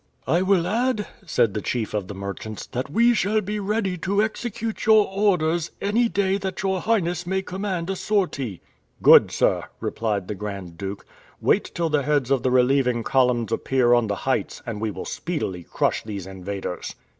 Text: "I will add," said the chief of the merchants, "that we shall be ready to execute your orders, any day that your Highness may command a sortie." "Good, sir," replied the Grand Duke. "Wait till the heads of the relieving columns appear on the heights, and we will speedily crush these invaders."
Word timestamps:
"I 0.25 0.41
will 0.41 0.65
add," 0.65 1.05
said 1.27 1.53
the 1.53 1.61
chief 1.61 1.93
of 1.93 2.07
the 2.07 2.15
merchants, 2.15 2.65
"that 2.65 2.89
we 2.89 3.13
shall 3.13 3.39
be 3.39 3.59
ready 3.59 3.99
to 3.99 4.23
execute 4.23 4.87
your 4.87 5.05
orders, 5.05 5.69
any 5.79 6.09
day 6.09 6.39
that 6.39 6.63
your 6.63 6.81
Highness 6.81 7.27
may 7.27 7.43
command 7.43 7.87
a 7.87 7.95
sortie." 7.95 8.61
"Good, 9.03 9.29
sir," 9.29 9.65
replied 9.79 10.27
the 10.27 10.33
Grand 10.33 10.75
Duke. 10.75 11.05
"Wait 11.39 11.65
till 11.75 11.89
the 11.91 12.01
heads 12.01 12.31
of 12.31 12.41
the 12.41 12.49
relieving 12.49 13.03
columns 13.03 13.51
appear 13.51 13.93
on 13.93 14.07
the 14.07 14.15
heights, 14.25 14.63
and 14.65 14.81
we 14.81 14.89
will 14.89 15.05
speedily 15.05 15.61
crush 15.69 16.03
these 16.03 16.25
invaders." 16.25 16.95